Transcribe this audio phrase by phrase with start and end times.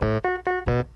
[0.00, 0.86] The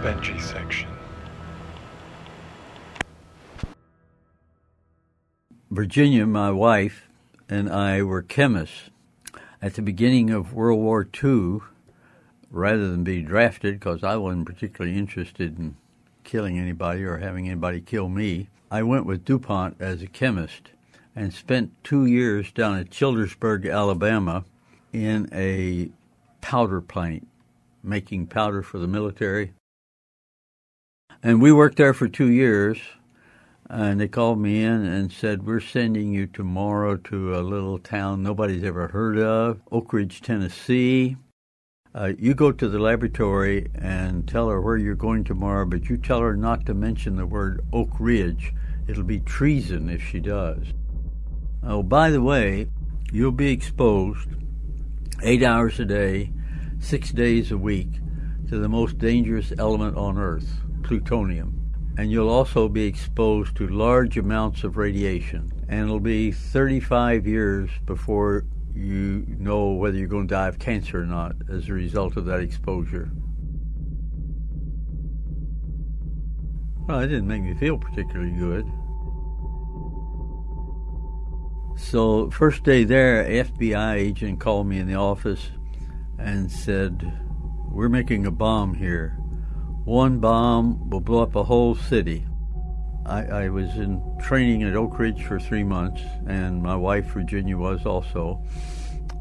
[0.00, 0.88] Benjy section.
[5.70, 7.08] Virginia, my wife,
[7.48, 8.90] and I were chemists.
[9.60, 11.58] At the beginning of World War II,
[12.50, 15.76] rather than be drafted, because I wasn't particularly interested in
[16.22, 20.70] killing anybody or having anybody kill me, I went with DuPont as a chemist
[21.20, 24.42] and spent two years down at Childersburg, Alabama,
[24.90, 25.90] in a
[26.40, 27.28] powder plant,
[27.82, 29.52] making powder for the military.
[31.22, 32.78] And we worked there for two years
[33.68, 38.22] and they called me in and said, We're sending you tomorrow to a little town
[38.22, 41.18] nobody's ever heard of, Oak Ridge, Tennessee.
[41.94, 45.98] Uh, you go to the laboratory and tell her where you're going tomorrow, but you
[45.98, 48.54] tell her not to mention the word Oak Ridge.
[48.88, 50.72] It'll be treason if she does.
[51.62, 52.68] Oh, by the way,
[53.12, 54.28] you'll be exposed
[55.22, 56.32] eight hours a day,
[56.78, 57.88] six days a week
[58.48, 61.60] to the most dangerous element on Earth, plutonium
[62.00, 65.52] and you'll also be exposed to large amounts of radiation.
[65.68, 71.02] And it'll be 35 years before you know whether you're going to die of cancer
[71.02, 73.10] or not as a result of that exposure.
[76.88, 78.64] Well, it didn't make me feel particularly good.
[81.80, 85.50] So, first day there, FBI agent called me in the office
[86.18, 87.18] and said,
[87.68, 89.20] We're making a bomb here
[89.84, 92.26] one bomb will blow up a whole city.
[93.06, 97.56] I, I, was in training at Oak Ridge for three months, and my wife Virginia
[97.56, 98.40] was also.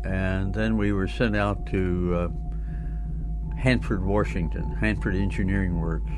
[0.03, 6.11] And then we were sent out to uh, Hanford, Washington, Hanford Engineering Works,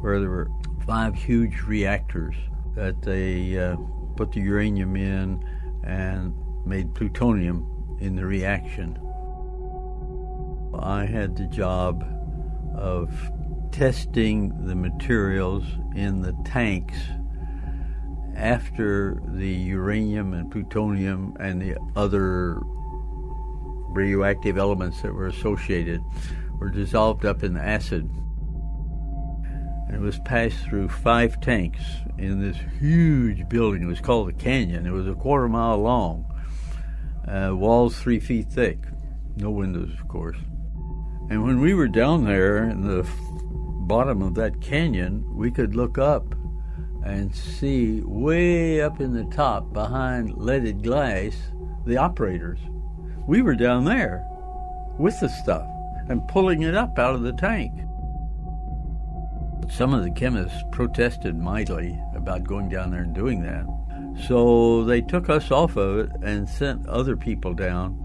[0.00, 0.50] where there were
[0.86, 2.36] five huge reactors
[2.76, 3.76] that they uh,
[4.14, 5.42] put the uranium in
[5.84, 6.34] and
[6.66, 8.98] made plutonium in the reaction.
[10.78, 12.04] I had the job
[12.74, 13.12] of
[13.70, 15.64] testing the materials
[15.94, 16.98] in the tanks
[18.36, 22.58] after the uranium and plutonium and the other
[23.90, 26.02] radioactive elements that were associated
[26.58, 28.10] were dissolved up in the acid.
[29.94, 31.80] And it was passed through five tanks
[32.18, 33.84] in this huge building.
[33.84, 34.86] It was called the Canyon.
[34.86, 36.24] It was a quarter mile long,
[37.28, 38.80] uh, walls three feet thick,
[39.36, 40.36] no windows, of course.
[41.30, 43.06] And when we were down there in the
[43.86, 46.34] bottom of that canyon, we could look up
[47.04, 51.36] and see way up in the top behind leaded glass
[51.86, 52.58] the operators.
[53.28, 54.26] We were down there
[54.98, 55.68] with the stuff
[56.08, 57.72] and pulling it up out of the tank.
[59.70, 63.66] Some of the chemists protested mightily about going down there and doing that.
[64.28, 68.00] So they took us off of it and sent other people down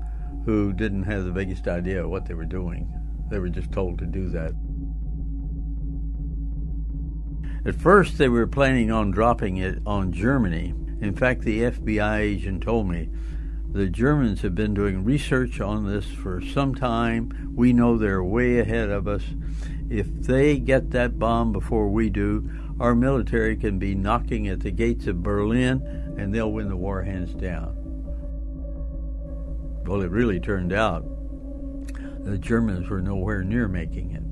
[0.45, 2.91] who didn't have the biggest idea what they were doing.
[3.29, 4.53] They were just told to do that.
[7.65, 10.73] At first, they were planning on dropping it on Germany.
[11.01, 13.09] In fact, the FBI agent told me
[13.71, 17.53] the Germans have been doing research on this for some time.
[17.55, 19.23] We know they're way ahead of us.
[19.89, 24.71] If they get that bomb before we do, our military can be knocking at the
[24.71, 25.81] gates of Berlin
[26.17, 27.75] and they'll win the war hands down.
[29.85, 31.03] Well, it really turned out
[32.23, 34.23] the Germans were nowhere near making it.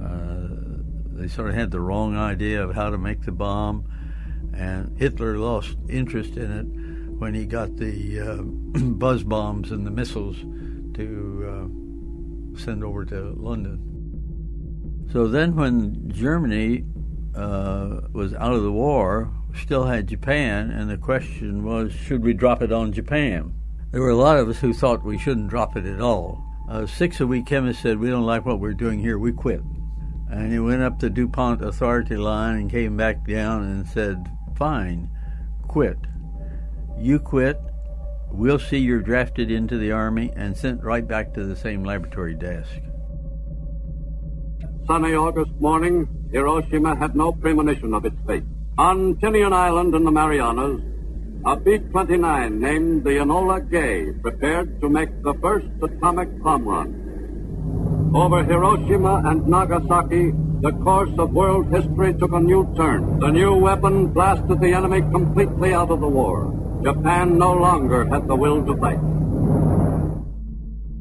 [0.00, 3.84] Uh, they sort of had the wrong idea of how to make the bomb,
[4.54, 8.42] and Hitler lost interest in it when he got the uh,
[8.80, 10.36] buzz bombs and the missiles
[10.94, 11.44] to
[12.56, 13.89] uh, send over to London.
[15.12, 16.84] So then, when Germany
[17.34, 22.32] uh, was out of the war, still had Japan, and the question was, should we
[22.32, 23.52] drop it on Japan?
[23.90, 26.44] There were a lot of us who thought we shouldn't drop it at all.
[26.68, 29.62] Uh, six of we chemists said, we don't like what we're doing here, we quit.
[30.30, 35.10] And he went up the DuPont authority line and came back down and said, Fine,
[35.66, 35.98] quit.
[36.96, 37.60] You quit.
[38.30, 42.34] We'll see you're drafted into the Army and sent right back to the same laboratory
[42.34, 42.70] desk.
[44.86, 48.44] Sunny August morning, Hiroshima had no premonition of its fate.
[48.78, 50.80] On Tinian Island in the Marianas,
[51.44, 58.10] a B-29 named the Enola Gay prepared to make the first atomic bomb run.
[58.14, 63.20] Over Hiroshima and Nagasaki, the course of world history took a new turn.
[63.20, 66.52] The new weapon blasted the enemy completely out of the war.
[66.82, 69.00] Japan no longer had the will to fight.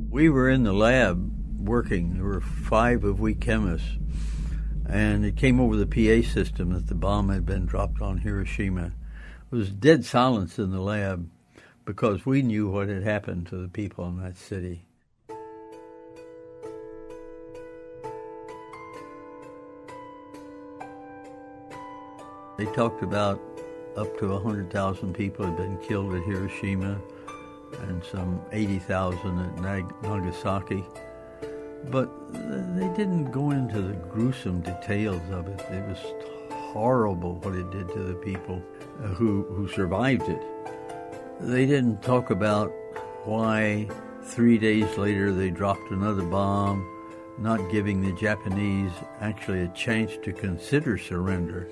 [0.10, 1.39] We were in the lab
[1.70, 2.16] working.
[2.16, 3.92] There were five of we chemists.
[4.88, 8.88] And it came over the PA system that the bomb had been dropped on Hiroshima.
[9.52, 11.30] It was dead silence in the lab.
[11.86, 14.84] because we knew what had happened to the people in that city.
[22.58, 23.42] They talked about
[23.96, 27.00] up to 100,000 people had been killed at Hiroshima
[27.88, 30.84] and some 80,000 at Nagasaki.
[31.86, 32.10] But
[32.76, 35.60] they didn't go into the gruesome details of it.
[35.72, 36.00] It was
[36.52, 38.62] horrible what it did to the people
[39.16, 40.42] who, who survived it.
[41.40, 42.72] They didn't talk about
[43.24, 43.88] why
[44.24, 46.88] three days later they dropped another bomb,
[47.38, 48.92] not giving the Japanese
[49.22, 51.70] actually a chance to consider surrender.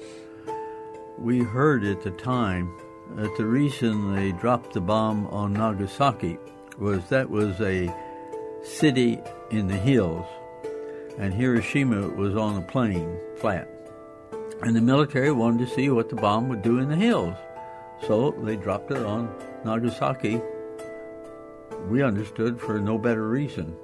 [1.17, 2.71] We heard at the time
[3.11, 6.37] that the reason they dropped the bomb on Nagasaki
[6.77, 7.93] was that was a
[8.63, 9.19] city
[9.51, 10.25] in the hills,
[11.17, 13.67] and Hiroshima was on a plain, flat.
[14.61, 17.35] And the military wanted to see what the bomb would do in the hills.
[18.07, 19.33] So they dropped it on
[19.63, 20.41] Nagasaki,
[21.89, 23.75] we understood for no better reason,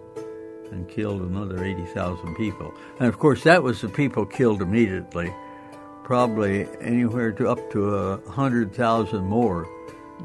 [0.71, 2.73] and killed another 80,000 people.
[2.99, 5.33] And of course, that was the people killed immediately.
[6.03, 9.67] Probably anywhere to up to a 100,000 more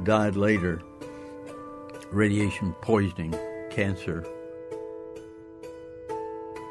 [0.03, 0.83] died later.
[2.11, 3.35] Radiation poisoning,
[3.71, 4.27] cancer.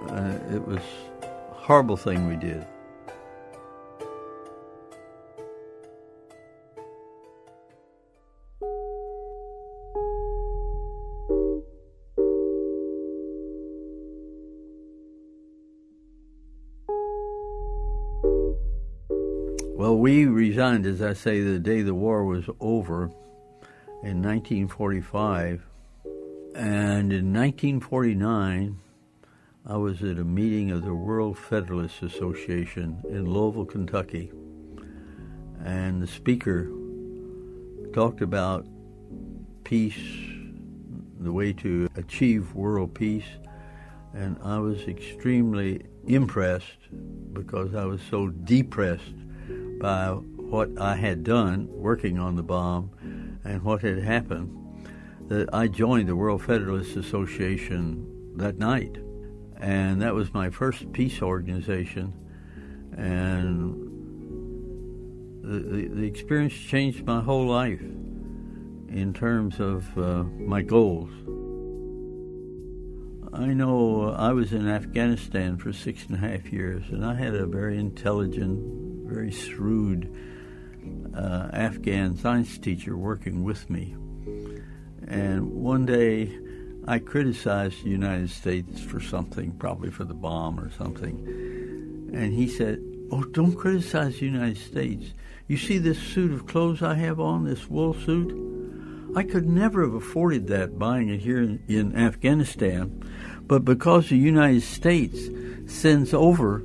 [0.09, 0.81] Uh, it was
[1.21, 2.65] a horrible thing we did.
[19.75, 23.12] Well, we resigned, as I say, the day the war was over
[24.03, 25.63] in 1945.
[26.56, 28.80] And in 1949,
[29.69, 34.31] I was at a meeting of the World Federalist Association in Louisville, Kentucky.
[35.62, 36.72] And the speaker
[37.92, 38.66] talked about
[39.66, 40.00] peace,
[41.19, 43.28] the way to achieve world peace.
[44.14, 46.88] And I was extremely impressed
[47.34, 49.18] because I was so depressed
[49.81, 52.92] by what I had done working on the bomb
[53.44, 54.88] and what had happened
[55.28, 58.98] that I joined the World Federalist Association that night.
[59.59, 62.13] And that was my first peace organization.
[62.95, 63.88] And
[65.44, 71.09] the, the, the experience changed my whole life in terms of uh, my goals.
[73.33, 77.36] I know I was in Afghanistan for six and a half years, and I had
[77.36, 80.12] a very intelligent, very shrewd
[81.15, 83.95] uh, Afghan science teacher working with me.
[85.07, 86.38] And one day
[86.88, 92.12] I criticized the United States for something, probably for the bomb or something.
[92.13, 92.80] And he said,
[93.12, 95.13] Oh, don't criticize the United States.
[95.48, 98.34] You see this suit of clothes I have on, this wool suit?
[99.16, 103.04] I could never have afforded that buying it here in, in Afghanistan.
[103.42, 105.19] But because the United States
[105.66, 106.63] sends over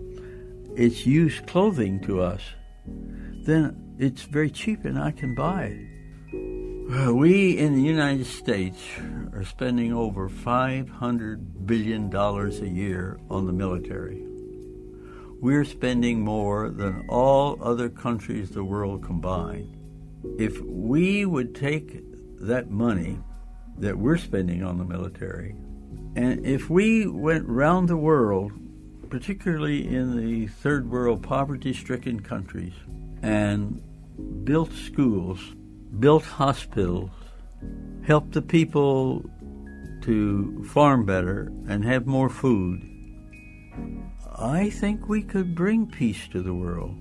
[0.76, 2.42] its used clothing to us,
[2.86, 5.91] then it's very cheap and I can buy it.
[6.90, 8.78] Uh, we in the United States
[9.32, 14.24] are spending over $500 billion a year on the military.
[15.40, 19.76] We're spending more than all other countries the world combined.
[20.38, 22.00] If we would take
[22.40, 23.18] that money
[23.78, 25.54] that we're spending on the military,
[26.16, 28.52] and if we went round the world
[29.12, 32.72] particularly in the third world poverty stricken countries,
[33.20, 33.82] and
[34.42, 35.38] built schools,
[35.98, 37.10] built hospitals,
[38.06, 39.24] helped the people
[40.02, 42.82] to farm better and have more food,
[44.38, 46.96] I think we could bring peace to the world.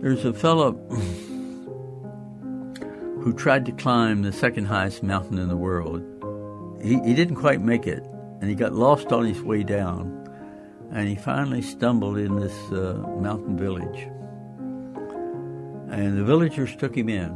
[0.00, 0.72] There's a fellow
[3.38, 6.02] tried to climb the second highest mountain in the world.
[6.82, 8.04] He, he didn't quite make it,
[8.40, 10.28] and he got lost on his way down,
[10.90, 14.08] and he finally stumbled in this uh, mountain village.
[15.90, 17.30] And the villagers took him in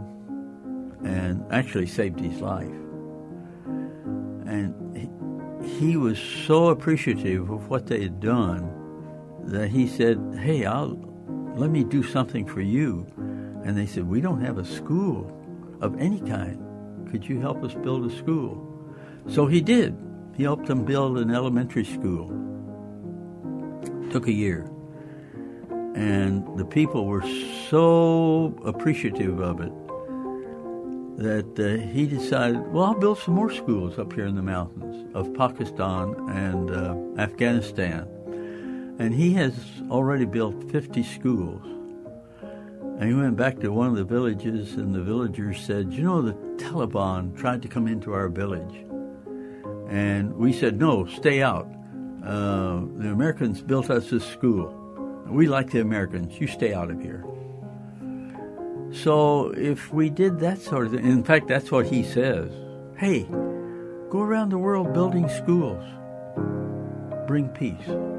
[1.05, 2.67] and actually saved his life.
[4.45, 4.75] And
[5.63, 8.71] he, he was so appreciative of what they had done
[9.45, 10.99] that he said, Hey, I'll
[11.57, 13.07] let me do something for you.
[13.65, 15.39] And they said, We don't have a school
[15.83, 16.59] of any kind.
[17.11, 18.67] Could you help us build a school?
[19.29, 19.95] So he did.
[20.35, 22.29] He helped them build an elementary school.
[24.11, 24.71] Took a year.
[25.95, 27.23] And the people were
[27.69, 29.73] so appreciative of it
[31.19, 35.15] that uh, he decided, well, I'll build some more schools up here in the mountains
[35.15, 38.09] of Pakistan and uh, Afghanistan.
[38.99, 39.55] And he has
[39.91, 41.82] already built 50 schools.
[43.03, 46.23] And he went back to one of the villages, and the villagers said, You know,
[46.23, 48.87] the Taliban tried to come into our village.
[49.89, 51.67] And we said, No, stay out.
[52.25, 54.69] Uh, the Americans built us this school.
[55.27, 56.41] We like the Americans.
[56.41, 57.25] You stay out of here.
[58.93, 62.53] So if we did that sort of thing, in fact, that's what he says.
[62.97, 63.25] Hey,
[64.11, 65.83] go around the world building schools.
[67.27, 68.12] Bring peace.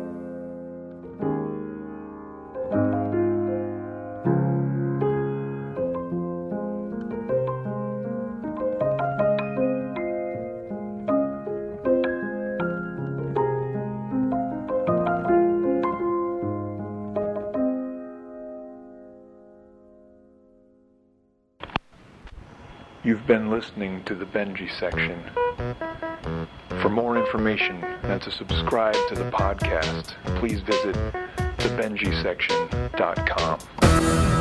[23.13, 25.24] You've been listening to the Benjy section.
[26.82, 30.96] For more information and to subscribe to the podcast, please visit
[31.60, 34.32] thebenjysection.com.